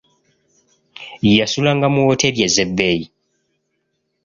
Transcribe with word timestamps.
Yasulanga 1.37 1.85
mu 1.93 2.01
wooteri 2.05 2.39
ez'ebbeeyi. 2.47 3.05